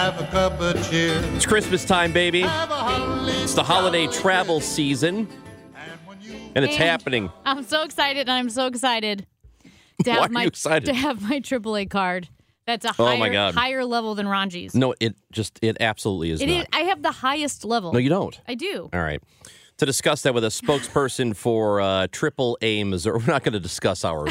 Have 0.00 0.18
a 0.18 0.26
cup 0.28 0.58
of 0.62 0.88
cheer. 0.90 1.20
It's 1.34 1.44
Christmas 1.44 1.84
time, 1.84 2.10
baby. 2.14 2.40
Have 2.40 2.70
a 2.70 2.74
holly 2.74 3.32
It's 3.34 3.52
the 3.52 3.62
holiday 3.62 4.06
travel 4.06 4.58
season, 4.62 5.28
and 6.54 6.64
it's 6.64 6.72
And 6.74 6.82
happening. 6.82 7.30
I'm 7.44 7.62
so 7.64 7.82
excited. 7.82 8.20
and 8.20 8.30
I'm 8.30 8.48
so 8.48 8.64
excited 8.64 9.26
to 10.04 10.12
have 10.14 10.30
my 10.30 10.40
you 10.44 10.48
excited? 10.48 10.86
to 10.86 10.94
have 10.94 11.20
my 11.20 11.38
AAA 11.38 11.90
card. 11.90 12.30
That's 12.66 12.86
a 12.86 12.94
Oh, 12.98 13.04
higher 13.08 13.18
my 13.18 13.28
God. 13.28 13.52
higher 13.54 13.84
level 13.84 14.14
than 14.14 14.24
Ranji's. 14.24 14.74
No, 14.74 14.94
it 15.00 15.16
just 15.32 15.58
it 15.60 15.76
absolutely 15.80 16.30
is 16.30 16.40
It 16.40 16.46
not. 16.46 16.60
is. 16.60 16.66
I 16.72 16.80
have 16.84 17.02
the 17.02 17.12
highest 17.12 17.66
level. 17.66 17.92
No, 17.92 17.98
you 17.98 18.08
don't. 18.08 18.40
I 18.48 18.54
do. 18.54 18.88
All 18.94 19.00
right. 19.02 19.22
To 19.76 19.84
discuss 19.84 20.22
that 20.22 20.32
with 20.32 20.44
a 20.44 20.48
spokesperson 20.48 21.36
for 21.36 21.82
uh, 21.82 22.06
Triple 22.10 22.56
A 22.62 22.84
Missouri, 22.84 23.18
we're 23.26 23.26
not 23.30 23.42
going 23.44 23.52
to 23.52 23.60
discuss 23.60 24.02
our 24.02 24.26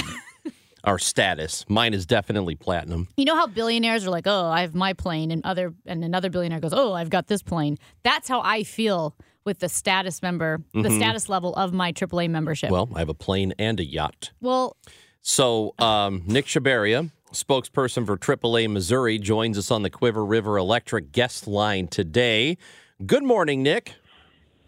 our 0.84 1.00
status. 1.00 1.66
Mine 1.68 1.94
is 1.94 2.06
definitely 2.06 2.56
platinum. 2.56 3.08
You 3.18 3.26
know 3.26 3.36
how 3.36 3.48
billionaires 3.48 4.06
are 4.06 4.10
like, 4.10 4.28
"Oh, 4.28 4.48
I 4.48 4.62
have 4.62 4.76
my 4.76 4.94
plane," 4.94 5.32
and 5.32 5.44
other 5.46 5.74
and 5.86 6.04
another 6.04 6.30
billionaire 6.30 6.60
goes, 6.60 6.74
"Oh, 6.74 6.94
I've 6.94 7.10
got 7.10 7.28
this 7.28 7.42
plane." 7.42 7.78
That's 8.04 8.28
how 8.28 8.42
I 8.42 8.64
feel 8.64 9.16
with 9.46 9.60
the 9.60 9.70
status 9.70 10.22
member, 10.22 10.62
the 10.74 10.92
status 10.92 11.30
level 11.30 11.56
of 11.56 11.74
my 11.74 11.92
AAA 11.92 12.30
membership. 12.30 12.68
Mm-hmm. 12.68 12.74
Well, 12.74 12.90
I 12.96 13.00
have 13.00 13.10
a 13.10 13.14
plane 13.14 13.54
and 13.58 13.80
a 13.80 13.86
yacht. 13.86 14.32
well 14.42 14.78
So, 15.22 15.74
um, 15.80 16.24
Nick 16.28 16.46
Chabarria, 16.46 17.10
spokesperson 17.34 18.06
for 18.06 18.18
AAA 18.18 18.70
Missouri, 18.70 19.18
joins 19.18 19.58
us 19.58 19.72
on 19.72 19.82
the 19.82 19.90
Cuivre 19.90 20.28
River 20.28 20.58
Electric 20.58 21.12
guest 21.12 21.48
line 21.48 21.88
today. 21.88 22.58
Good 23.06 23.24
morning, 23.24 23.64
Nick. 23.64 23.96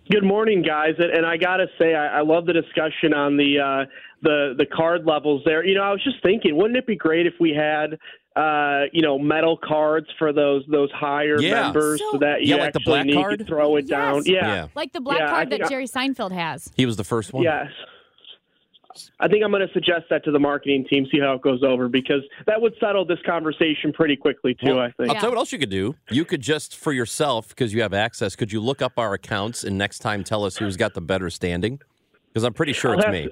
Good 0.10 0.24
morning, 0.24 0.62
guys. 0.62 0.96
And, 0.98 1.12
and 1.12 1.26
I 1.26 1.38
got 1.38 1.58
to 1.58 1.68
say, 1.78 1.94
I, 1.94 2.20
I 2.20 2.22
love 2.22 2.46
the 2.46 2.54
discussion 2.54 3.14
on 3.14 3.38
the 3.38 3.60
uh, 3.60 3.86
the 4.22 4.54
the 4.58 4.66
card 4.66 5.06
levels 5.06 5.42
there. 5.46 5.66
You 5.66 5.76
know, 5.76 5.84
I 5.84 5.92
was 5.92 6.04
just 6.04 6.22
thinking, 6.24 6.56
wouldn't 6.56 6.78
it 6.78 6.86
be 6.88 6.96
great 6.96 7.26
if 7.28 7.34
we 7.40 7.52
had 7.52 7.98
uh, 8.36 8.84
you 8.94 9.02
know 9.02 9.20
metal 9.20 9.58
cards 9.58 10.08
for 10.18 10.32
those 10.32 10.64
those 10.70 10.92
higher 10.92 11.40
Yeah. 11.42 11.64
members, 11.64 12.00
so, 12.00 12.12
So- 12.14 12.18
that 12.20 12.42
you 12.42 12.56
Yeah, 12.56 12.62
like 12.64 12.74
the 12.74 12.80
actually 12.80 12.92
black 12.94 13.06
need 13.08 13.14
card? 13.16 13.40
to 13.40 13.46
throw 13.46 13.76
it 13.76 13.82
Yes. 13.82 13.90
down. 13.90 14.24
Yeah. 14.26 14.34
Yeah. 14.48 14.68
like 14.76 14.94
the 14.94 15.02
black 15.02 15.20
Yeah, 15.20 15.30
card 15.30 15.50
that 15.50 15.64
I- 15.64 15.68
Jerry 15.70 15.86
Seinfeld 15.88 16.32
has. 16.32 16.72
He 16.76 16.86
was 16.86 16.96
the 16.98 17.04
first 17.04 17.34
one. 17.34 17.44
Yes. 17.44 17.68
I 19.22 19.30
think 19.30 19.42
I'm 19.42 19.52
going 19.52 19.66
to 19.66 19.72
suggest 19.74 20.08
that 20.10 20.26
to 20.26 20.32
the 20.32 20.40
marketing 20.40 20.86
team, 20.90 21.08
see 21.10 21.20
how 21.20 21.32
it 21.34 21.42
goes 21.42 21.64
over, 21.64 21.88
because 21.88 22.24
that 22.46 22.62
would 22.62 22.74
settle 22.78 23.06
this 23.06 23.20
conversation 23.26 23.94
pretty 23.94 24.18
quickly 24.18 24.54
too. 24.54 24.76
Well, 24.76 24.80
I 24.80 24.92
think. 24.92 25.10
I'll 25.10 25.16
tell 25.16 25.24
you 25.24 25.30
what 25.30 25.38
else 25.38 25.54
you 25.54 25.60
could 25.60 25.70
do. 25.70 25.96
You 26.10 26.26
could 26.26 26.42
just, 26.42 26.76
for 26.76 26.92
yourself, 26.92 27.48
because 27.50 27.74
you 27.74 27.82
have 27.84 27.94
access, 27.94 28.36
could 28.36 28.52
you 28.52 28.60
look 28.60 28.82
up 28.82 28.94
our 29.00 29.14
accounts 29.14 29.64
and 29.64 29.78
next 29.78 30.00
time 30.00 30.26
tell 30.26 30.44
us 30.44 30.58
who's 30.58 30.76
got 30.76 30.94
the 30.94 31.00
better 31.00 31.30
standing? 31.30 31.80
Because 32.28 32.44
I'm 32.44 32.52
pretty 32.54 32.74
sure 32.74 32.94
it's 32.96 33.06
I'll 33.06 33.12
me. 33.14 33.30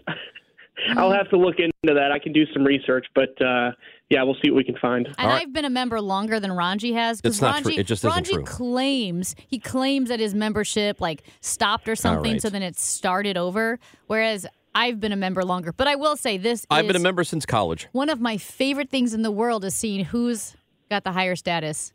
Have 0.87 0.97
I'll 0.97 1.11
have 1.11 1.29
to 1.29 1.37
look 1.37 1.55
into 1.59 1.93
that. 1.93 2.11
I 2.11 2.19
can 2.19 2.31
do 2.33 2.45
some 2.53 2.63
research, 2.63 3.05
but 3.15 3.29
uh, 3.41 3.71
yeah, 4.09 4.23
we'll 4.23 4.35
see 4.43 4.49
what 4.51 4.57
we 4.57 4.63
can 4.63 4.77
find. 4.77 5.05
And 5.07 5.15
All 5.19 5.27
right. 5.27 5.41
I've 5.43 5.53
been 5.53 5.65
a 5.65 5.69
member 5.69 6.01
longer 6.01 6.39
than 6.39 6.51
Ranji 6.51 6.93
has. 6.93 7.21
'cause 7.21 7.33
It's 7.33 7.41
not 7.41 7.63
true. 7.63 7.73
It 7.73 7.83
just 7.87 8.03
isn't 8.03 8.09
Ranji 8.15 8.33
true. 8.33 8.43
claims 8.43 9.35
he 9.47 9.59
claims 9.59 10.09
that 10.09 10.19
his 10.19 10.33
membership 10.33 10.99
like 11.01 11.23
stopped 11.41 11.87
or 11.87 11.95
something, 11.95 12.33
right. 12.33 12.41
so 12.41 12.49
then 12.49 12.63
it 12.63 12.77
started 12.77 13.37
over. 13.37 13.79
Whereas 14.07 14.45
I've 14.75 14.99
been 14.99 15.11
a 15.11 15.15
member 15.17 15.43
longer. 15.43 15.73
But 15.73 15.87
I 15.87 15.95
will 15.95 16.15
say 16.15 16.37
this: 16.37 16.65
I've 16.69 16.87
been 16.87 16.95
a 16.95 16.99
member 16.99 17.23
since 17.23 17.45
college. 17.45 17.87
One 17.91 18.09
of 18.09 18.21
my 18.21 18.37
favorite 18.37 18.89
things 18.89 19.13
in 19.13 19.21
the 19.23 19.31
world 19.31 19.65
is 19.65 19.73
seeing 19.75 20.05
who's 20.05 20.55
got 20.89 21.03
the 21.03 21.11
higher 21.11 21.35
status 21.35 21.91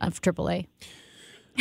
of 0.00 0.20
AAA. 0.20 0.66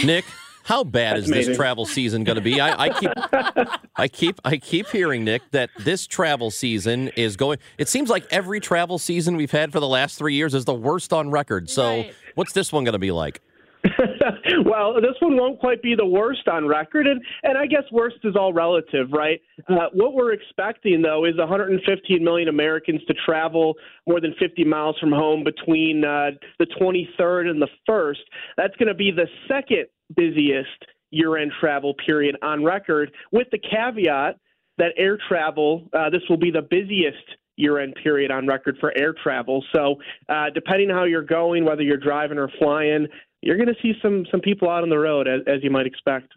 Nick, 0.04 0.26
how 0.64 0.84
bad 0.84 1.18
is 1.18 1.28
amazing. 1.28 1.52
this 1.52 1.58
travel 1.58 1.86
season 1.86 2.24
going 2.24 2.36
to 2.38 2.42
be? 2.42 2.60
I, 2.60 2.84
I 2.84 2.90
keep, 2.90 3.12
I 3.96 4.08
keep, 4.08 4.40
I 4.46 4.58
keep 4.58 4.88
hearing 4.88 5.24
Nick 5.24 5.42
that 5.52 5.70
this 5.80 6.08
travel 6.08 6.52
season 6.52 7.10
is 7.10 7.36
going. 7.38 7.60
It 7.78 7.90
seems 7.90 8.10
like 8.10 8.26
every 8.32 8.60
travel 8.60 8.98
season 8.98 9.36
we've 9.36 9.52
had 9.52 9.72
for 9.72 9.80
the 9.80 9.88
last 9.88 10.18
three 10.18 10.36
years 10.36 10.54
is 10.54 10.66
the 10.66 10.74
worst 10.74 11.14
on 11.14 11.30
record. 11.32 11.70
So, 11.70 11.84
Right. 11.84 12.14
what's 12.36 12.54
this 12.54 12.72
one 12.72 12.84
going 12.84 12.94
to 12.94 13.00
be 13.00 13.12
like? 13.12 13.42
well, 14.66 14.94
this 14.96 15.16
one 15.20 15.36
won't 15.36 15.60
quite 15.60 15.82
be 15.82 15.94
the 15.94 16.06
worst 16.06 16.48
on 16.48 16.66
record, 16.66 17.06
and 17.06 17.22
and 17.44 17.58
I 17.58 17.66
guess 17.66 17.84
worst 17.92 18.16
is 18.24 18.34
all 18.36 18.54
relative, 18.54 19.12
right? 19.12 19.42
Uh, 19.68 19.88
what 19.92 20.14
we're 20.14 20.32
expecting 20.32 21.02
though 21.02 21.26
is 21.26 21.36
115 21.38 22.24
million 22.24 22.48
Americans 22.48 23.02
to 23.08 23.14
travel 23.26 23.76
more 24.08 24.22
than 24.22 24.34
50 24.40 24.64
miles 24.64 24.98
from 25.00 25.12
home 25.12 25.44
between 25.44 26.06
uh, 26.06 26.32
the 26.60 26.66
23rd 26.80 27.50
and 27.50 27.62
the 27.62 27.68
1st. 27.88 28.16
That's 28.56 28.76
going 28.78 28.88
to 28.88 28.94
be 28.94 29.12
the 29.12 29.28
second 29.50 29.88
busiest 30.16 30.86
year-end 31.12 31.52
travel 31.60 31.94
period 32.06 32.36
on 32.42 32.64
record, 32.64 33.12
with 33.32 33.48
the 33.52 33.60
caveat 33.60 34.38
that 34.78 34.92
air 34.98 35.18
travel 35.28 35.88
uh, 35.94 36.10
this 36.10 36.22
will 36.30 36.38
be 36.38 36.52
the 36.52 36.62
busiest 36.62 37.24
year-end 37.56 37.96
period 38.02 38.32
on 38.32 38.48
record 38.48 38.76
for 38.80 38.92
air 38.98 39.14
travel. 39.22 39.64
So, 39.76 39.96
uh, 40.28 40.46
depending 40.54 40.90
on 40.90 40.98
how 40.98 41.04
you're 41.04 41.22
going, 41.22 41.66
whether 41.66 41.84
you're 41.84 41.98
driving 41.98 42.38
or 42.38 42.50
flying, 42.60 43.08
you're 43.42 43.58
going 43.58 43.68
to 43.68 43.82
see 43.82 43.94
some 44.02 44.26
some 44.32 44.42
people 44.42 44.70
out 44.70 44.84
on 44.84 44.90
the 44.90 44.98
road 44.98 45.28
as, 45.28 45.42
as 45.48 45.64
you 45.64 45.70
might 45.70 45.86
expect. 45.86 46.34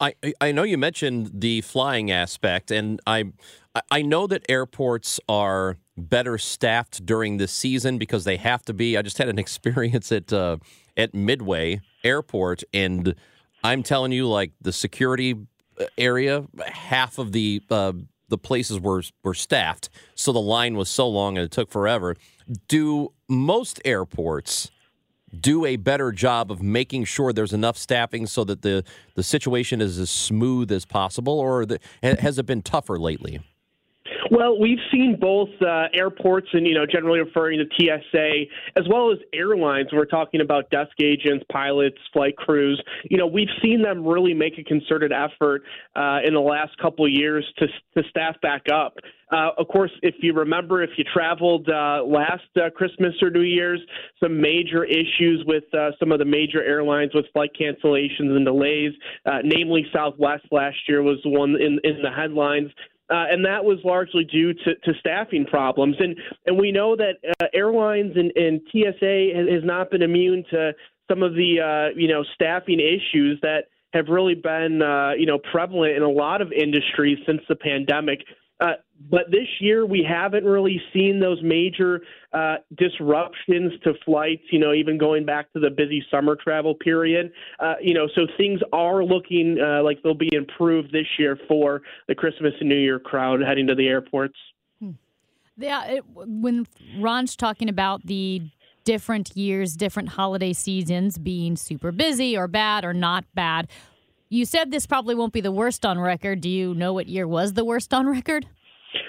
I 0.00 0.14
I 0.40 0.52
know 0.52 0.62
you 0.62 0.78
mentioned 0.78 1.30
the 1.34 1.60
flying 1.60 2.10
aspect, 2.10 2.70
and 2.70 3.00
I 3.06 3.32
I 3.90 4.02
know 4.02 4.26
that 4.26 4.44
airports 4.48 5.20
are 5.28 5.76
better 5.96 6.38
staffed 6.38 7.04
during 7.04 7.36
this 7.36 7.52
season 7.52 7.98
because 7.98 8.24
they 8.24 8.38
have 8.38 8.64
to 8.64 8.72
be. 8.72 8.96
I 8.96 9.02
just 9.02 9.18
had 9.18 9.28
an 9.28 9.38
experience 9.46 10.10
at 10.10 10.32
uh, 10.32 10.56
at 10.96 11.14
Midway 11.14 11.80
Airport, 12.04 12.62
and 12.72 13.14
I'm 13.62 13.82
telling 13.82 14.12
you, 14.12 14.28
like 14.28 14.52
the 14.60 14.72
security 14.72 15.34
uh, 15.78 15.84
area, 15.98 16.44
half 16.66 17.18
of 17.18 17.32
the 17.32 17.62
uh, 17.70 17.92
the 18.28 18.38
places 18.38 18.80
were 18.80 19.02
were 19.22 19.34
staffed, 19.34 19.90
so 20.14 20.32
the 20.32 20.40
line 20.40 20.76
was 20.76 20.88
so 20.88 21.08
long 21.08 21.36
and 21.36 21.44
it 21.44 21.50
took 21.50 21.70
forever. 21.70 22.16
Do 22.68 23.12
most 23.28 23.80
airports? 23.84 24.70
do 25.38 25.64
a 25.64 25.76
better 25.76 26.12
job 26.12 26.50
of 26.50 26.62
making 26.62 27.04
sure 27.04 27.32
there's 27.32 27.52
enough 27.52 27.76
staffing 27.76 28.26
so 28.26 28.44
that 28.44 28.62
the, 28.62 28.84
the 29.14 29.22
situation 29.22 29.80
is 29.80 29.98
as 29.98 30.10
smooth 30.10 30.72
as 30.72 30.84
possible, 30.84 31.38
or 31.38 31.66
the, 31.66 31.78
has 32.02 32.38
it 32.38 32.46
been 32.46 32.62
tougher 32.62 32.98
lately? 32.98 33.40
Well, 34.30 34.60
we've 34.60 34.78
seen 34.92 35.16
both 35.20 35.48
uh, 35.60 35.88
airports 35.92 36.46
and, 36.52 36.64
you 36.64 36.74
know, 36.74 36.86
generally 36.86 37.18
referring 37.18 37.58
to 37.58 37.64
TSA, 37.76 38.44
as 38.76 38.86
well 38.88 39.10
as 39.10 39.18
airlines. 39.34 39.88
We're 39.92 40.04
talking 40.04 40.40
about 40.40 40.70
desk 40.70 40.92
agents, 41.02 41.44
pilots, 41.50 41.96
flight 42.12 42.36
crews. 42.36 42.80
You 43.10 43.18
know, 43.18 43.26
we've 43.26 43.48
seen 43.60 43.82
them 43.82 44.06
really 44.06 44.32
make 44.32 44.56
a 44.56 44.62
concerted 44.62 45.12
effort 45.12 45.62
uh, 45.96 46.18
in 46.24 46.32
the 46.34 46.40
last 46.40 46.78
couple 46.80 47.04
of 47.04 47.10
years 47.10 47.44
to, 47.58 47.66
to 47.96 48.08
staff 48.08 48.40
back 48.40 48.66
up. 48.72 48.94
Uh, 49.32 49.50
of 49.58 49.66
course, 49.66 49.92
if 50.02 50.14
you 50.20 50.32
remember, 50.32 50.82
if 50.82 50.90
you 50.96 51.04
traveled 51.12 51.68
uh, 51.68 52.02
last 52.04 52.42
uh, 52.56 52.70
Christmas 52.70 53.14
or 53.22 53.30
New 53.30 53.42
Year's, 53.42 53.80
some 54.22 54.40
major 54.40 54.84
issues 54.84 55.42
with 55.46 55.64
uh, 55.74 55.90
some 55.98 56.12
of 56.12 56.20
the 56.20 56.24
major 56.24 56.62
airlines 56.62 57.12
with 57.14 57.26
flight 57.32 57.50
cancellations 57.60 58.36
and 58.36 58.44
delays, 58.44 58.92
uh, 59.26 59.38
namely 59.44 59.86
Southwest 59.92 60.44
last 60.52 60.76
year 60.88 61.02
was 61.02 61.18
the 61.24 61.30
one 61.30 61.56
in, 61.60 61.80
in 61.84 62.02
the 62.02 62.10
headlines. 62.10 62.70
Uh, 63.10 63.26
and 63.28 63.44
that 63.44 63.64
was 63.64 63.78
largely 63.84 64.24
due 64.24 64.54
to, 64.54 64.74
to 64.84 64.92
staffing 65.00 65.44
problems. 65.44 65.96
And 65.98 66.16
and 66.46 66.58
we 66.58 66.70
know 66.70 66.94
that 66.96 67.14
uh, 67.40 67.46
airlines 67.52 68.12
and, 68.16 68.30
and 68.36 68.60
TSA 68.70 69.30
has, 69.34 69.64
not 69.64 69.90
been 69.90 70.02
immune 70.02 70.44
to 70.50 70.72
some 71.10 71.22
of 71.22 71.34
the 71.34 71.60
uh, 71.60 71.98
you 71.98 72.08
know 72.08 72.24
staffing 72.34 72.78
issues 72.78 73.38
that 73.42 73.64
have 73.92 74.06
really 74.08 74.36
been 74.36 74.80
uh, 74.80 75.12
you 75.18 75.26
know 75.26 75.38
prevalent 75.50 75.96
in 75.96 76.02
a 76.02 76.08
lot 76.08 76.40
of 76.40 76.52
industries 76.52 77.18
since 77.26 77.40
the 77.48 77.56
pandemic. 77.56 78.20
But 79.08 79.30
this 79.30 79.48
year 79.60 79.86
we 79.86 80.06
haven't 80.06 80.44
really 80.44 80.80
seen 80.92 81.20
those 81.20 81.38
major 81.42 82.02
uh, 82.32 82.56
disruptions 82.76 83.72
to 83.84 83.94
flights. 84.04 84.42
You 84.50 84.58
know, 84.58 84.72
even 84.72 84.98
going 84.98 85.24
back 85.24 85.52
to 85.54 85.60
the 85.60 85.70
busy 85.70 86.04
summer 86.10 86.36
travel 86.36 86.74
period. 86.74 87.32
Uh, 87.58 87.74
you 87.80 87.94
know, 87.94 88.08
so 88.14 88.26
things 88.36 88.60
are 88.72 89.02
looking 89.02 89.58
uh, 89.58 89.82
like 89.82 90.02
they'll 90.02 90.14
be 90.14 90.30
improved 90.32 90.92
this 90.92 91.06
year 91.18 91.38
for 91.48 91.82
the 92.08 92.14
Christmas 92.14 92.52
and 92.60 92.68
New 92.68 92.78
Year 92.78 92.98
crowd 92.98 93.40
heading 93.40 93.66
to 93.68 93.74
the 93.74 93.88
airports. 93.88 94.36
Yeah, 95.60 95.86
it, 95.86 96.04
when 96.14 96.66
Ron's 96.98 97.36
talking 97.36 97.68
about 97.68 98.06
the 98.06 98.42
different 98.84 99.36
years, 99.36 99.74
different 99.74 100.10
holiday 100.10 100.54
seasons 100.54 101.18
being 101.18 101.54
super 101.54 101.92
busy 101.92 102.36
or 102.36 102.48
bad 102.48 102.84
or 102.84 102.94
not 102.94 103.24
bad, 103.34 103.68
you 104.30 104.46
said 104.46 104.70
this 104.70 104.86
probably 104.86 105.14
won't 105.14 105.34
be 105.34 105.42
the 105.42 105.52
worst 105.52 105.84
on 105.84 105.98
record. 105.98 106.40
Do 106.40 106.48
you 106.48 106.74
know 106.74 106.94
what 106.94 107.08
year 107.08 107.28
was 107.28 107.52
the 107.52 107.64
worst 107.64 107.92
on 107.92 108.06
record? 108.08 108.46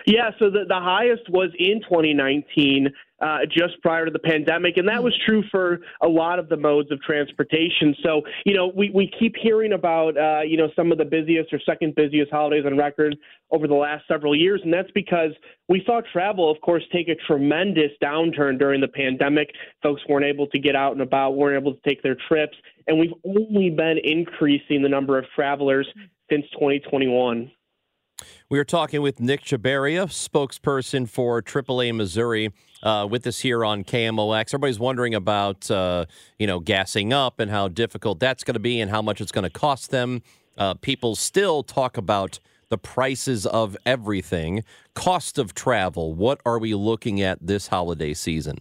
Yeah, 0.05 0.31
so 0.39 0.49
the, 0.49 0.65
the 0.67 0.79
highest 0.79 1.29
was 1.29 1.49
in 1.57 1.81
2019. 1.81 2.89
uh, 3.21 3.39
just 3.45 3.79
prior 3.83 4.05
to 4.05 4.11
the 4.11 4.19
pandemic, 4.19 4.77
and 4.77 4.87
that 4.87 5.03
was 5.03 5.15
true 5.25 5.43
for 5.51 5.79
a 6.01 6.07
lot 6.07 6.39
of 6.39 6.49
the 6.49 6.57
modes 6.57 6.91
of 6.91 6.99
transportation. 7.01 7.95
So, 8.03 8.23
you 8.45 8.55
know, 8.55 8.71
we, 8.75 8.89
we 8.89 9.11
keep 9.19 9.35
hearing 9.39 9.73
about, 9.73 10.17
uh, 10.17 10.41
you 10.41 10.57
know, 10.57 10.69
some 10.75 10.91
of 10.91 10.97
the 10.97 11.05
busiest 11.05 11.53
or 11.53 11.59
second 11.63 11.93
busiest 11.93 12.31
holidays 12.31 12.63
on 12.65 12.75
record 12.77 13.15
over 13.51 13.67
the 13.67 13.75
last 13.75 14.05
several 14.07 14.35
years, 14.35 14.59
and 14.63 14.73
that's 14.73 14.89
because 14.95 15.31
we 15.69 15.83
saw 15.85 16.01
travel, 16.11 16.49
of 16.49 16.59
course, 16.61 16.83
take 16.91 17.09
a 17.09 17.15
tremendous 17.27 17.91
downturn 18.03 18.57
during 18.57 18.81
the 18.81 18.87
pandemic. 18.87 19.49
Folks 19.83 20.01
weren't 20.09 20.25
able 20.25 20.47
to 20.47 20.59
get 20.59 20.75
out 20.75 20.93
and 20.93 21.01
about, 21.01 21.35
weren't 21.35 21.61
able 21.61 21.75
to 21.75 21.81
take 21.87 22.01
their 22.01 22.17
trips, 22.27 22.57
and 22.87 22.97
we've 22.97 23.13
only 23.23 23.69
been 23.69 23.99
increasing 24.03 24.81
the 24.81 24.89
number 24.89 25.19
of 25.19 25.25
travelers 25.35 25.87
since 26.31 26.45
2021. 26.53 27.51
We 28.49 28.59
are 28.59 28.63
talking 28.63 29.01
with 29.01 29.19
Nick 29.19 29.43
Chabarria, 29.43 30.07
spokesperson 30.07 31.07
for 31.07 31.41
AAA 31.41 31.95
Missouri, 31.95 32.51
uh, 32.83 33.07
with 33.09 33.25
us 33.27 33.39
here 33.39 33.63
on 33.63 33.83
KMOX. 33.83 34.49
Everybody's 34.49 34.79
wondering 34.79 35.15
about, 35.15 35.69
uh, 35.71 36.05
you 36.39 36.47
know, 36.47 36.59
gassing 36.59 37.13
up 37.13 37.39
and 37.39 37.51
how 37.51 37.67
difficult 37.67 38.19
that's 38.19 38.43
going 38.43 38.55
to 38.55 38.59
be 38.59 38.81
and 38.81 38.91
how 38.91 39.01
much 39.01 39.21
it's 39.21 39.31
going 39.31 39.43
to 39.43 39.49
cost 39.49 39.91
them. 39.91 40.21
Uh, 40.57 40.73
people 40.75 41.15
still 41.15 41.63
talk 41.63 41.97
about 41.97 42.39
the 42.69 42.77
prices 42.77 43.45
of 43.45 43.77
everything, 43.85 44.63
cost 44.95 45.37
of 45.37 45.53
travel. 45.53 46.13
What 46.13 46.41
are 46.45 46.57
we 46.57 46.73
looking 46.73 47.21
at 47.21 47.37
this 47.45 47.67
holiday 47.67 48.13
season? 48.13 48.59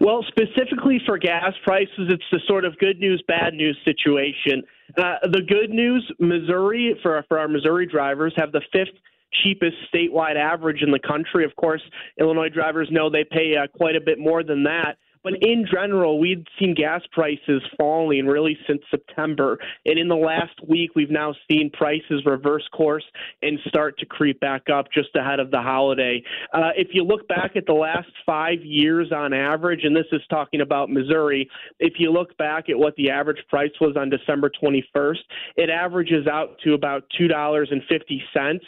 Well, 0.00 0.24
specifically 0.28 1.00
for 1.06 1.18
gas 1.18 1.52
prices, 1.64 2.08
it's 2.08 2.24
the 2.32 2.40
sort 2.46 2.64
of 2.64 2.76
good 2.78 2.98
news, 2.98 3.22
bad 3.28 3.54
news 3.54 3.76
situation. 3.84 4.62
Uh, 4.96 5.16
the 5.30 5.40
good 5.40 5.70
news, 5.70 6.10
Missouri, 6.18 6.98
for, 7.02 7.24
for 7.28 7.38
our 7.38 7.48
Missouri 7.48 7.86
drivers, 7.86 8.32
have 8.36 8.52
the 8.52 8.62
fifth 8.72 8.94
cheapest 9.42 9.76
statewide 9.92 10.36
average 10.36 10.82
in 10.82 10.90
the 10.90 10.98
country. 10.98 11.44
Of 11.44 11.54
course, 11.56 11.82
Illinois 12.20 12.48
drivers 12.48 12.88
know 12.90 13.10
they 13.10 13.24
pay 13.24 13.56
uh, 13.56 13.66
quite 13.66 13.96
a 13.96 14.00
bit 14.00 14.18
more 14.18 14.42
than 14.42 14.62
that. 14.64 14.96
But 15.24 15.42
in 15.42 15.66
general, 15.72 16.20
we've 16.20 16.44
seen 16.60 16.74
gas 16.74 17.00
prices 17.10 17.62
falling 17.78 18.26
really 18.26 18.58
since 18.68 18.82
September. 18.90 19.58
And 19.86 19.98
in 19.98 20.06
the 20.06 20.14
last 20.14 20.52
week, 20.68 20.90
we've 20.94 21.10
now 21.10 21.34
seen 21.50 21.70
prices 21.70 22.22
reverse 22.26 22.68
course 22.76 23.04
and 23.40 23.58
start 23.66 23.98
to 23.98 24.06
creep 24.06 24.38
back 24.40 24.68
up 24.68 24.86
just 24.92 25.08
ahead 25.16 25.40
of 25.40 25.50
the 25.50 25.62
holiday. 25.62 26.22
Uh, 26.52 26.70
if 26.76 26.88
you 26.92 27.02
look 27.02 27.26
back 27.26 27.56
at 27.56 27.64
the 27.64 27.72
last 27.72 28.10
five 28.26 28.62
years 28.62 29.10
on 29.12 29.32
average, 29.32 29.80
and 29.84 29.96
this 29.96 30.06
is 30.12 30.20
talking 30.28 30.60
about 30.60 30.90
Missouri, 30.90 31.48
if 31.80 31.94
you 31.98 32.12
look 32.12 32.36
back 32.36 32.68
at 32.68 32.78
what 32.78 32.94
the 32.96 33.08
average 33.08 33.42
price 33.48 33.72
was 33.80 33.96
on 33.96 34.10
December 34.10 34.50
21st, 34.62 35.16
it 35.56 35.70
averages 35.70 36.26
out 36.26 36.58
to 36.64 36.74
about 36.74 37.04
$2.50 37.18 38.60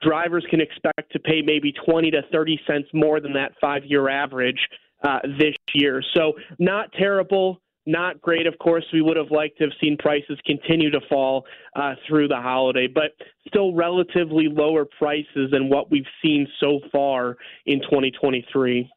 drivers 0.00 0.46
can 0.48 0.60
expect 0.60 1.10
to 1.10 1.18
pay 1.18 1.42
maybe 1.42 1.72
20 1.84 2.12
to 2.12 2.22
30 2.30 2.60
cents 2.68 2.88
more 2.94 3.20
than 3.20 3.32
that 3.32 3.50
five 3.60 3.84
year 3.84 4.08
average 4.08 4.60
uh, 5.02 5.18
this 5.38 5.54
year. 5.74 6.02
So, 6.14 6.34
not 6.58 6.92
terrible, 6.92 7.60
not 7.88 8.20
great. 8.20 8.46
Of 8.46 8.58
course, 8.58 8.84
we 8.92 9.00
would 9.00 9.16
have 9.16 9.30
liked 9.30 9.58
to 9.58 9.64
have 9.64 9.72
seen 9.80 9.96
prices 9.96 10.38
continue 10.44 10.90
to 10.90 11.00
fall 11.08 11.46
uh, 11.74 11.94
through 12.06 12.28
the 12.28 12.36
holiday, 12.36 12.86
but 12.86 13.12
still 13.46 13.74
relatively 13.74 14.46
lower 14.48 14.84
prices 14.84 15.50
than 15.50 15.70
what 15.70 15.90
we've 15.90 16.04
seen 16.22 16.46
so 16.60 16.80
far 16.92 17.36
in 17.64 17.80
2023. 17.80 18.90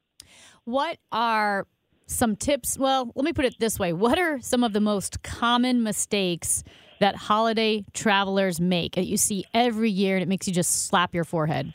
What 0.66 0.98
are 1.12 1.68
some 2.06 2.36
tips? 2.36 2.78
Well, 2.78 3.12
let 3.16 3.24
me 3.24 3.34
put 3.34 3.46
it 3.46 3.56
this 3.60 3.80
way 3.80 3.94
What 3.94 4.20
are 4.20 4.40
some 4.42 4.64
of 4.64 4.74
the 4.74 4.82
most 4.82 5.24
common 5.24 5.84
mistakes? 5.84 6.64
That 7.00 7.16
holiday 7.16 7.84
travelers 7.94 8.62
make 8.62 8.94
that 8.94 9.08
you 9.08 9.18
see 9.18 9.44
every 9.56 9.90
year 9.90 10.18
and 10.18 10.22
it 10.22 10.30
makes 10.30 10.48
you 10.48 10.54
just 10.54 10.86
slap 10.86 11.16
your 11.16 11.24
forehead. 11.24 11.74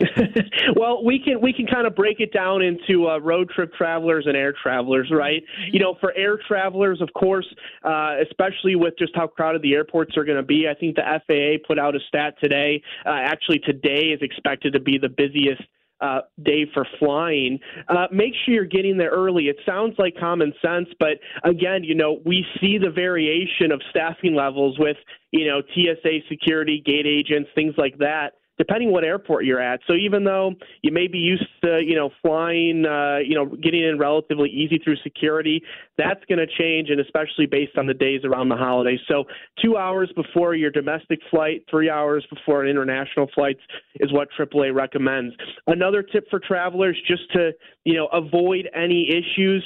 well, 0.76 1.04
we 1.04 1.18
can 1.18 1.40
we 1.40 1.52
can 1.52 1.66
kind 1.66 1.86
of 1.86 1.94
break 1.94 2.20
it 2.20 2.32
down 2.32 2.62
into 2.62 3.08
uh, 3.08 3.18
road 3.18 3.50
trip 3.50 3.72
travelers 3.74 4.24
and 4.26 4.36
air 4.36 4.54
travelers, 4.62 5.10
right? 5.12 5.42
Mm-hmm. 5.42 5.74
You 5.74 5.80
know, 5.80 5.96
for 6.00 6.12
air 6.16 6.38
travelers, 6.46 7.00
of 7.00 7.08
course, 7.14 7.46
uh, 7.84 8.16
especially 8.22 8.76
with 8.76 8.94
just 8.98 9.12
how 9.14 9.26
crowded 9.26 9.62
the 9.62 9.74
airports 9.74 10.16
are 10.16 10.24
going 10.24 10.36
to 10.36 10.42
be. 10.42 10.68
I 10.68 10.74
think 10.74 10.96
the 10.96 11.02
FAA 11.02 11.66
put 11.66 11.78
out 11.78 11.96
a 11.96 12.00
stat 12.08 12.34
today. 12.40 12.82
Uh, 13.04 13.10
actually, 13.10 13.58
today 13.60 14.08
is 14.08 14.20
expected 14.22 14.72
to 14.74 14.80
be 14.80 14.98
the 14.98 15.08
busiest 15.08 15.62
uh, 16.00 16.20
day 16.44 16.64
for 16.72 16.86
flying, 17.00 17.58
uh, 17.88 18.06
make 18.12 18.32
sure 18.44 18.54
you're 18.54 18.64
getting 18.64 18.96
there 18.96 19.10
early. 19.10 19.48
It 19.48 19.56
sounds 19.66 19.94
like 19.98 20.14
common 20.16 20.52
sense, 20.62 20.88
but 21.00 21.18
again, 21.42 21.82
you 21.82 21.96
know, 21.96 22.20
we 22.24 22.46
see 22.60 22.78
the 22.78 22.90
variation 22.90 23.72
of 23.72 23.82
staffing 23.90 24.36
levels 24.36 24.78
with, 24.78 24.96
you 25.32 25.48
know, 25.48 25.60
TSA 25.74 26.20
security, 26.28 26.80
gate 26.84 27.06
agents, 27.06 27.50
things 27.56 27.74
like 27.76 27.98
that 27.98 28.34
depending 28.58 28.90
what 28.92 29.04
airport 29.04 29.44
you're 29.44 29.60
at. 29.60 29.80
So 29.86 29.94
even 29.94 30.24
though 30.24 30.52
you 30.82 30.92
may 30.92 31.06
be 31.06 31.18
used 31.18 31.46
to, 31.64 31.80
you 31.82 31.94
know, 31.94 32.10
flying, 32.22 32.84
uh, 32.84 33.18
you 33.18 33.34
know, 33.34 33.46
getting 33.46 33.82
in 33.82 33.98
relatively 33.98 34.50
easy 34.50 34.78
through 34.78 34.96
security, 35.02 35.62
that's 35.96 36.24
going 36.28 36.38
to 36.38 36.46
change, 36.46 36.90
and 36.90 37.00
especially 37.00 37.46
based 37.46 37.78
on 37.78 37.86
the 37.86 37.94
days 37.94 38.22
around 38.24 38.48
the 38.48 38.56
holidays. 38.56 39.00
So 39.08 39.24
two 39.62 39.76
hours 39.76 40.10
before 40.14 40.54
your 40.54 40.70
domestic 40.70 41.20
flight, 41.30 41.64
three 41.70 41.88
hours 41.88 42.26
before 42.32 42.64
an 42.64 42.70
international 42.70 43.28
flight 43.34 43.56
is 44.00 44.12
what 44.12 44.28
AAA 44.38 44.74
recommends. 44.74 45.34
Another 45.66 46.02
tip 46.02 46.28
for 46.30 46.40
travelers, 46.40 46.98
just 47.06 47.30
to, 47.32 47.52
you 47.84 47.94
know, 47.94 48.06
avoid 48.12 48.68
any 48.74 49.08
issues 49.10 49.64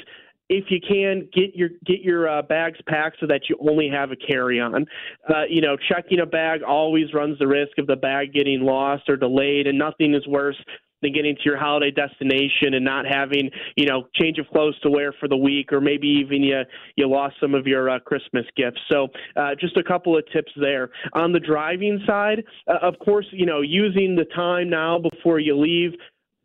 if 0.53 0.67
you 0.69 0.81
can 0.87 1.29
get 1.33 1.57
your 1.57 1.71
get 1.87 2.01
your 2.01 2.29
uh, 2.29 2.43
bags 2.43 2.79
packed 2.87 3.17
so 3.21 3.27
that 3.27 3.43
you 3.49 3.57
only 3.61 3.89
have 3.89 4.11
a 4.11 4.17
carry 4.17 4.61
on. 4.61 4.85
Uh, 5.29 5.45
you 5.49 5.63
know, 5.63 5.77
checking 5.89 6.21
a 6.21 6.27
bag 6.27 6.63
always 6.63 7.13
runs 7.15 7.39
the 7.39 7.47
risk 7.47 7.79
of 7.79 7.87
the 7.87 7.97
bag 7.97 8.35
getting 8.35 8.61
lost 8.61 9.09
or 9.09 9.17
delayed, 9.17 9.67
and 9.67 9.79
nothing 9.79 10.15
is 10.15 10.27
worse 10.27 10.57
than 11.01 11.13
getting 11.13 11.35
to 11.35 11.43
your 11.45 11.59
holiday 11.59 11.91
destination 11.91 12.75
and 12.75 12.85
not 12.85 13.07
having 13.07 13.51
you 13.77 13.87
know 13.87 14.09
change 14.15 14.39
of 14.39 14.47
clothes 14.49 14.79
to 14.81 14.91
wear 14.91 15.15
for 15.19 15.27
the 15.27 15.37
week, 15.37 15.73
or 15.73 15.81
maybe 15.81 16.07
even 16.07 16.43
you 16.43 16.61
you 16.97 17.09
lost 17.09 17.37
some 17.41 17.55
of 17.55 17.67
your 17.67 17.89
uh, 17.89 17.99
Christmas 18.01 18.45
gifts. 18.55 18.81
So 18.91 19.09
uh, 19.37 19.55
just 19.59 19.79
a 19.79 19.83
couple 19.83 20.17
of 20.19 20.25
tips 20.33 20.53
there. 20.61 20.91
On 21.15 21.33
the 21.33 21.41
driving 21.41 22.03
side, 22.07 22.45
uh, 22.69 22.87
of 22.87 22.99
course, 22.99 23.27
you 23.33 23.47
know 23.47 23.63
using 23.63 24.17
the 24.17 24.27
time 24.37 24.69
now 24.69 24.99
before 24.99 25.41
you 25.41 25.59
leave. 25.59 25.93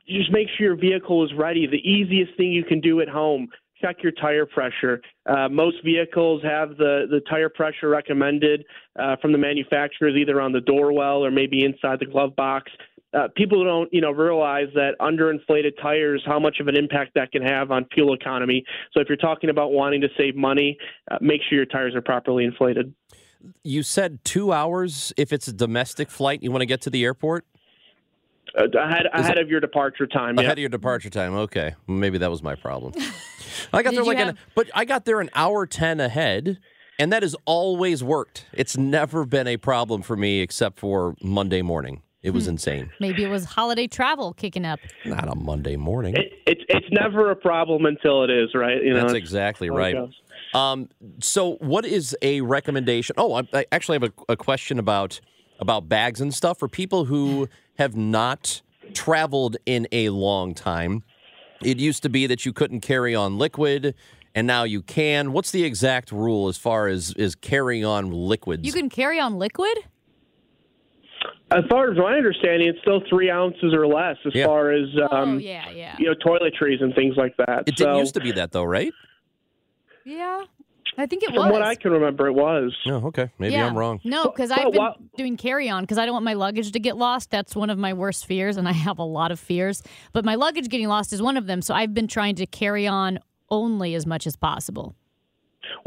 Just 0.08 0.32
make 0.32 0.48
sure 0.58 0.68
your 0.68 0.78
vehicle 0.78 1.26
is 1.26 1.32
ready. 1.38 1.68
The 1.68 1.86
easiest 1.86 2.38
thing 2.38 2.54
you 2.54 2.64
can 2.64 2.80
do 2.80 3.02
at 3.02 3.10
home 3.10 3.50
check 3.82 3.98
your 4.04 4.12
tire 4.14 4.46
pressure. 4.46 5.02
Uh, 5.26 5.48
most 5.50 5.78
vehicles 5.84 6.42
have 6.44 6.78
the, 6.78 7.06
the 7.10 7.22
tire 7.30 7.50
pressure 7.50 7.90
recommended 7.90 8.66
uh, 9.00 9.16
from 9.22 9.32
the 9.32 9.38
manufacturers, 9.38 10.16
either 10.16 10.42
on 10.42 10.52
the 10.52 10.62
door 10.62 10.92
well 10.92 11.24
or 11.24 11.32
maybe 11.32 11.64
inside 11.64 12.00
the 12.00 12.06
glove 12.06 12.36
box. 12.36 12.72
Uh, 13.14 13.28
people 13.36 13.64
don't, 13.64 13.92
you 13.94 14.02
know, 14.02 14.12
realize 14.12 14.68
that 14.74 14.92
underinflated 15.00 15.72
tires, 15.82 16.22
how 16.26 16.40
much 16.40 16.58
of 16.60 16.68
an 16.68 16.78
impact 16.78 17.12
that 17.16 17.32
can 17.32 17.42
have 17.42 17.72
on 17.72 17.86
fuel 17.94 18.14
economy. 18.14 18.64
So 18.94 19.00
if 19.00 19.08
you're 19.08 19.18
talking 19.18 19.50
about 19.50 19.72
wanting 19.72 20.02
to 20.02 20.10
save 20.18 20.36
money, 20.36 20.78
uh, 21.10 21.18
make 21.22 21.42
sure 21.48 21.58
your 21.58 21.66
tires 21.66 21.96
are 21.96 22.02
properly 22.02 22.44
inflated. 22.44 22.94
You 23.64 23.84
said 23.84 24.24
two 24.26 24.52
hours 24.52 25.14
if 25.16 25.32
it's 25.32 25.48
a 25.48 25.54
domestic 25.54 26.10
flight. 26.10 26.44
You 26.44 26.52
want 26.52 26.62
to 26.62 26.66
get 26.66 26.82
to 26.82 26.90
the 26.90 27.04
airport. 27.06 27.46
Uh, 28.58 28.68
ahead 28.80 29.08
ahead 29.14 29.38
of 29.38 29.50
your 29.50 29.60
departure 29.60 30.08
time. 30.08 30.38
Ahead 30.38 30.50
yeah. 30.50 30.52
of 30.54 30.60
your 30.60 30.70
departure 30.70 31.10
time. 31.10 31.34
Okay, 31.36 31.76
maybe 31.88 32.18
that 32.18 32.30
was 32.30 32.44
my 32.44 32.56
problem. 32.56 32.94
I 33.74 33.84
got 33.84 33.94
there 33.94 34.04
like 34.04 34.18
have... 34.18 34.30
an, 34.30 34.38
but 34.56 34.70
I 34.74 34.86
got 34.86 35.06
there 35.06 35.20
an 35.20 35.30
hour 35.34 35.66
ten 35.66 36.00
ahead, 36.00 36.60
and 37.00 37.12
that 37.12 37.24
has 37.24 37.36
always 37.46 38.04
worked. 38.04 38.46
It's 38.54 38.78
never 38.78 39.26
been 39.26 39.48
a 39.48 39.58
problem 39.58 40.02
for 40.02 40.16
me 40.16 40.42
except 40.42 40.80
for 40.80 41.16
Monday 41.22 41.62
morning. 41.62 42.02
It 42.24 42.32
was 42.32 42.46
hmm. 42.46 42.52
insane. 42.52 42.92
Maybe 43.00 43.24
it 43.24 43.30
was 43.30 43.46
holiday 43.46 43.88
travel 43.88 44.34
kicking 44.34 44.66
up. 44.66 44.80
Not 45.06 45.30
a 45.30 45.36
Monday 45.36 45.78
morning. 45.78 46.16
It, 46.16 46.34
it, 46.46 46.58
it's 46.68 46.88
never 46.92 47.32
a 47.32 47.36
problem 47.36 47.86
until 47.86 48.24
it 48.24 48.30
is, 48.30 48.50
right? 48.56 48.84
You 48.84 48.94
know, 48.94 49.02
That's 49.02 49.14
exactly 49.14 49.70
right. 49.70 49.96
Um, 50.54 50.90
so, 51.22 51.56
what 51.56 51.86
is 51.86 52.18
a 52.22 52.42
recommendation? 52.42 53.16
Oh, 53.18 53.34
I, 53.34 53.44
I 53.54 53.66
actually 53.72 54.00
have 54.00 54.12
a, 54.12 54.34
a 54.34 54.36
question 54.36 54.80
about 54.80 55.20
about 55.60 55.90
bags 55.90 56.22
and 56.22 56.34
stuff 56.34 56.60
for 56.60 56.68
people 56.68 57.06
who 57.06 57.48
have 57.78 57.96
not 57.96 58.62
traveled 58.94 59.58
in 59.66 59.88
a 59.92 60.10
long 60.10 60.54
time. 60.54 61.04
It 61.64 61.80
used 61.80 62.04
to 62.04 62.10
be 62.10 62.28
that 62.28 62.46
you 62.46 62.54
couldn't 62.54 62.82
carry 62.82 63.16
on 63.16 63.38
liquid, 63.38 63.96
and 64.36 64.46
now 64.46 64.64
you 64.64 64.82
can. 64.82 65.32
What's 65.32 65.52
the 65.52 65.64
exact 65.64 66.12
rule 66.12 66.48
as 66.48 66.58
far 66.58 66.88
as 66.88 67.14
is 67.14 67.36
carrying 67.36 67.86
on 67.86 68.12
liquids? 68.12 68.66
You 68.66 68.74
can 68.74 68.90
carry 68.90 69.20
on 69.20 69.40
liquid. 69.40 69.78
As 71.50 71.64
far 71.70 71.90
as 71.90 71.98
my 71.98 72.14
understanding, 72.14 72.68
it's 72.68 72.80
still 72.82 73.02
three 73.10 73.32
ounces 73.32 73.74
or 73.74 73.88
less. 73.88 74.18
As 74.26 74.36
yeah. 74.36 74.46
far 74.46 74.72
as 74.72 74.90
oh, 75.12 75.16
um, 75.16 75.36
oh, 75.36 75.38
yeah, 75.38 75.70
yeah, 75.70 75.96
you 75.98 76.06
know, 76.06 76.14
toiletries 76.14 76.84
and 76.84 76.94
things 76.94 77.16
like 77.16 77.36
that. 77.38 77.64
It 77.66 77.78
so, 77.78 77.86
didn't 77.86 78.00
used 78.00 78.14
to 78.16 78.20
be 78.20 78.34
that 78.34 78.52
though, 78.52 78.66
right? 78.66 78.92
Yeah, 80.06 80.44
I 81.00 81.06
think 81.06 81.22
it 81.22 81.28
From 81.28 81.36
was. 81.38 81.52
what 81.52 81.62
I 81.62 81.76
can 81.76 81.92
remember, 81.92 82.26
it 82.28 82.34
was. 82.34 82.76
Oh, 82.88 83.08
okay. 83.08 83.30
Maybe 83.38 83.54
yeah. 83.54 83.68
I'm 83.68 83.78
wrong. 83.78 84.00
No, 84.04 84.26
because 84.26 84.50
I've 84.50 84.72
been 84.72 84.94
doing 85.16 85.38
carry 85.38 85.70
on 85.70 85.84
because 85.84 86.00
I 86.00 86.06
don't 86.06 86.14
want 86.14 86.26
my 86.26 86.34
luggage 86.34 86.72
to 86.72 86.80
get 86.80 86.98
lost. 86.98 87.30
That's 87.30 87.56
one 87.56 87.70
of 87.70 87.78
my 87.78 87.94
worst 87.94 88.26
fears, 88.26 88.58
and 88.58 88.68
I 88.68 88.72
have 88.72 88.98
a 88.98 89.04
lot 89.04 89.32
of 89.32 89.40
fears. 89.40 89.84
But 90.12 90.26
my 90.26 90.36
luggage 90.36 90.70
getting 90.70 90.88
lost 90.88 91.14
is 91.14 91.22
one 91.22 91.38
of 91.38 91.46
them. 91.46 91.62
So 91.62 91.76
I've 91.76 91.94
been 91.94 92.08
trying 92.08 92.36
to 92.38 92.48
carry 92.48 92.88
on 92.88 93.20
only 93.50 93.94
as 93.94 94.08
much 94.08 94.26
as 94.26 94.36
possible. 94.36 94.96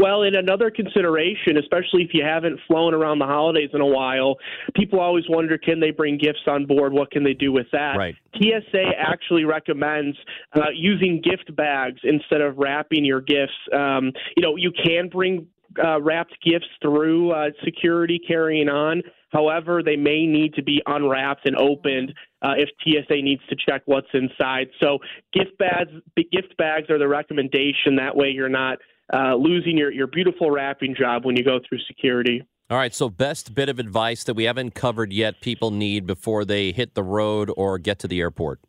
Well, 0.00 0.23
in 0.23 0.35
another 0.35 0.71
consideration, 0.71 1.59
especially 1.59 2.02
if 2.02 2.14
you 2.14 2.25
haven't 2.25 2.59
flown 2.66 2.95
around 2.95 3.19
the 3.19 3.26
holidays 3.26 3.69
in 3.75 3.83
a 3.83 3.87
while, 3.87 4.37
people 4.75 4.99
always 4.99 5.25
wonder 5.28 5.59
can 5.59 5.78
they 5.78 5.90
bring 5.90 6.16
gifts 6.16 6.40
on 6.47 6.64
board? 6.64 6.95
What 6.95 7.11
can 7.11 7.23
they 7.23 7.35
do 7.35 7.52
with 7.52 7.66
that? 7.73 7.97
Right. 7.99 8.14
TSA 8.37 8.92
actually 8.99 9.45
recommends 9.45 10.16
uh, 10.54 10.71
using 10.75 11.21
gift 11.21 11.54
bags 11.54 12.00
instead 12.02 12.40
of 12.40 12.57
wrapping 12.57 13.04
your 13.04 13.21
gifts. 13.21 13.52
Um, 13.75 14.12
you 14.37 14.42
know, 14.42 14.57
you 14.57 14.73
can 14.73 15.09
bring 15.09 15.47
uh, 15.83 16.00
wrapped 16.00 16.37
gifts 16.45 16.67
through 16.83 17.33
uh, 17.33 17.50
security 17.65 18.21
carrying 18.27 18.69
on. 18.69 19.03
However, 19.31 19.83
they 19.83 19.97
may 19.97 20.27
need 20.27 20.55
to 20.55 20.62
be 20.62 20.83
unwrapped 20.87 21.47
and 21.47 21.57
opened 21.57 22.12
uh, 22.43 22.55
if 22.57 22.69
TSA 22.83 23.23
needs 23.23 23.43
to 23.49 23.57
check 23.57 23.83
what's 23.87 24.09
inside. 24.12 24.69
So, 24.81 24.99
gift 25.33 25.57
bags, 25.59 25.91
gift 26.17 26.57
bags 26.59 26.91
are 26.91 26.99
the 26.99 27.07
recommendation. 27.07 27.97
That 27.97 28.17
way, 28.17 28.31
you're 28.31 28.49
not 28.49 28.79
uh, 29.12 29.35
losing 29.35 29.77
your, 29.77 29.93
your 29.93 30.07
beautiful 30.07 30.50
wrapping 30.50 30.95
job 30.97 31.25
when 31.25 31.37
you 31.37 31.45
go 31.45 31.61
through 31.69 31.79
security. 31.87 32.43
All 32.71 32.77
right, 32.77 32.95
so 32.95 33.09
best 33.09 33.55
bit 33.55 33.69
of 33.69 33.79
advice 33.79 34.23
that 34.25 34.35
we 34.35 34.45
haven't 34.45 34.75
covered 34.75 35.12
yet 35.12 35.41
people 35.41 35.73
need 35.73 36.07
before 36.07 36.45
they 36.45 36.71
hit 36.71 36.95
the 36.95 37.03
road 37.03 37.50
or 37.57 37.79
get 37.79 37.99
to 38.00 38.09
the 38.09 38.21
airport. 38.21 38.61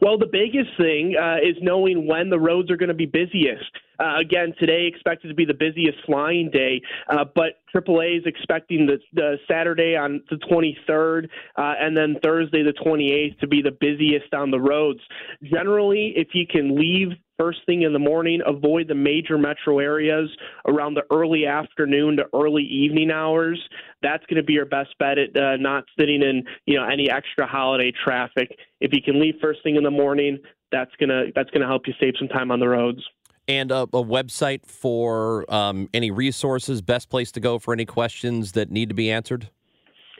Well, 0.00 0.18
the 0.18 0.28
biggest 0.30 0.76
thing 0.76 1.16
uh, 1.20 1.36
is 1.36 1.56
knowing 1.60 2.06
when 2.06 2.30
the 2.30 2.38
roads 2.38 2.70
are 2.70 2.76
going 2.76 2.88
to 2.88 2.94
be 2.94 3.06
busiest. 3.06 3.70
Uh, 3.98 4.18
again, 4.20 4.52
today 4.58 4.86
expected 4.86 5.28
to 5.28 5.34
be 5.34 5.44
the 5.44 5.54
busiest 5.54 5.98
flying 6.04 6.50
day, 6.50 6.80
uh, 7.08 7.24
but 7.34 7.60
AAA 7.74 8.18
is 8.18 8.22
expecting 8.26 8.86
the, 8.86 8.98
the 9.12 9.36
Saturday 9.50 9.96
on 9.96 10.22
the 10.30 10.36
23rd 10.36 11.28
uh, 11.56 11.74
and 11.80 11.96
then 11.96 12.16
Thursday 12.22 12.62
the 12.62 12.72
28th 12.72 13.38
to 13.40 13.46
be 13.46 13.62
the 13.62 13.70
busiest 13.70 14.32
on 14.34 14.50
the 14.50 14.60
roads. 14.60 15.00
Generally, 15.42 16.14
if 16.16 16.28
you 16.34 16.46
can 16.46 16.76
leave 16.78 17.08
first 17.38 17.58
thing 17.66 17.82
in 17.82 17.92
the 17.92 17.98
morning, 17.98 18.40
avoid 18.46 18.88
the 18.88 18.94
major 18.94 19.36
metro 19.36 19.78
areas 19.78 20.28
around 20.66 20.94
the 20.94 21.02
early 21.10 21.46
afternoon 21.46 22.16
to 22.16 22.24
early 22.34 22.62
evening 22.62 23.10
hours. 23.10 23.60
That's 24.02 24.24
going 24.26 24.38
to 24.38 24.42
be 24.42 24.54
your 24.54 24.64
best 24.64 24.96
bet 24.98 25.18
at 25.18 25.36
uh, 25.36 25.56
not 25.56 25.84
sitting 25.98 26.22
in 26.22 26.44
you 26.66 26.78
know 26.78 26.86
any 26.86 27.10
extra 27.10 27.46
holiday 27.46 27.92
traffic. 28.04 28.56
If 28.80 28.92
you 28.92 29.02
can 29.02 29.20
leave 29.20 29.34
first 29.40 29.62
thing 29.62 29.76
in 29.76 29.82
the 29.82 29.90
morning, 29.90 30.38
that's 30.72 30.92
gonna 30.98 31.24
that's 31.34 31.50
gonna 31.50 31.66
help 31.66 31.86
you 31.86 31.94
save 32.00 32.14
some 32.18 32.28
time 32.28 32.50
on 32.50 32.60
the 32.60 32.68
roads 32.68 33.02
and 33.48 33.70
a, 33.70 33.82
a 33.82 34.02
website 34.02 34.66
for 34.66 35.50
um, 35.52 35.88
any 35.94 36.10
resources, 36.10 36.82
best 36.82 37.08
place 37.08 37.32
to 37.32 37.40
go 37.40 37.58
for 37.58 37.72
any 37.72 37.84
questions 37.84 38.52
that 38.52 38.70
need 38.70 38.88
to 38.88 38.94
be 38.94 39.10
answered? 39.10 39.48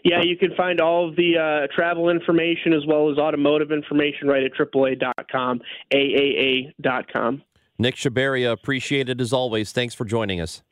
Yeah, 0.05 0.23
you 0.23 0.37
can 0.37 0.55
find 0.55 0.81
all 0.81 1.09
of 1.09 1.17
the 1.17 1.37
uh, 1.37 1.75
travel 1.75 2.11
information 2.11 2.73
as 2.73 2.87
well 2.87 3.11
as 3.11 3.19
automotive 3.19 3.73
information 3.73 4.29
right 4.29 4.45
at 4.45 4.53
AAA.com, 4.53 5.61
AAA.com. 5.93 7.43
Nick 7.79 7.97
Chabarria, 7.97 8.53
appreciate 8.53 9.09
it 9.09 9.21
as 9.21 9.33
always. 9.33 9.73
Thanks 9.73 9.95
for 9.95 10.05
joining 10.05 10.41
us. 10.41 10.63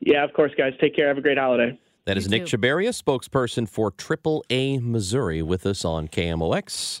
Yeah, 0.00 0.24
of 0.24 0.32
course, 0.34 0.52
guys. 0.58 0.74
Take 0.80 0.94
care. 0.94 1.08
Have 1.08 1.18
a 1.18 1.22
great 1.22 1.38
holiday. 1.38 1.78
That 2.04 2.18
is 2.18 2.28
Nick 2.28 2.44
Chabarria, 2.44 2.90
spokesperson 2.90 3.68
for 3.68 3.92
AAA 3.92 4.82
Missouri, 4.82 5.40
with 5.40 5.64
us 5.64 5.84
on 5.84 6.08
KMOX. 6.08 7.00